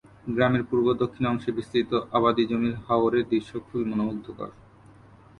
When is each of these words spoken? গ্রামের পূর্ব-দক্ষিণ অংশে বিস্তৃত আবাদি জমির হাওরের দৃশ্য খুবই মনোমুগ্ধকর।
গ্রামের 0.27 0.63
পূর্ব-দক্ষিণ 0.63 1.23
অংশে 1.25 1.51
বিস্তৃত 1.51 1.91
আবাদি 2.11 2.43
জমির 2.45 2.75
হাওরের 2.85 3.25
দৃশ্য 3.29 3.51
খুবই 3.65 3.85
মনোমুগ্ধকর। 3.85 4.49